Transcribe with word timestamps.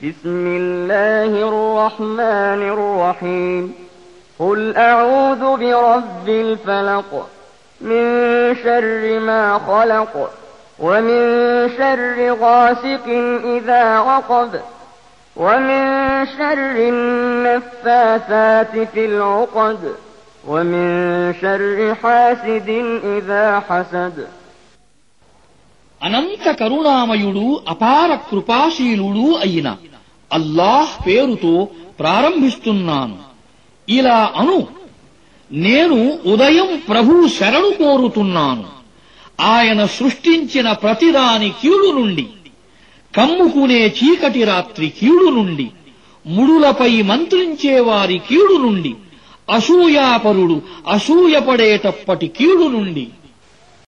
بسم 0.00 0.46
الله 0.46 1.48
الرحمن 1.48 2.62
الرحيم 2.74 3.74
قل 4.38 4.76
أعوذ 4.76 5.56
برب 5.56 6.28
الفلق 6.28 7.28
من 7.80 8.04
شر 8.54 9.20
ما 9.20 9.58
خلق 9.58 10.30
ومن 10.78 11.22
شر 11.78 12.32
غاسق 12.34 13.06
إذا 13.46 13.98
وقب 14.00 14.60
ومن 15.36 15.82
شر 16.28 16.76
النفاثات 16.88 18.78
في 18.88 19.04
العقد 19.04 19.94
ومن 20.46 20.86
شر 21.34 21.94
حاسد 21.94 22.68
إذا 23.16 23.44
حسد 23.60 24.16
అనంత 26.00 26.44
కరుణామయుడు 26.60 27.46
అపార 27.72 28.10
కృపాశీలుడు 28.28 29.24
అయిన 29.44 29.68
అల్లాహ్ 30.32 31.06
పేరుతో 31.06 31.68
ప్రారంభిస్తున్నాను. 32.00 33.18
ఇలా 33.88 34.32
అను. 34.36 34.66
నేను 35.52 36.18
ఉదయం 36.26 36.82
ప్రభు 36.88 37.28
శరణు 37.28 37.70
కోరుతున్నాను. 37.70 38.64
ఆయన 39.40 39.86
సృష్టించిన 39.86 40.72
ప్రతిదాని 40.72 41.48
కీడు 41.48 41.92
నుండి 42.00 42.26
కమ్ముకునే 43.16 43.86
చీకటి 43.86 44.44
రాత్రి 44.44 44.88
కీడు 44.88 45.30
నుండి 45.30 45.70
ముడులపై 46.26 47.02
మంత్రించే 47.02 47.80
వారి 47.80 48.18
కీడు 48.18 48.56
నుండి 48.56 48.94
అసూయాపరుడు 49.50 50.62
అసూయపడేటప్పటి 50.88 52.26
కీడు 52.26 52.68
నుండి 52.68 53.08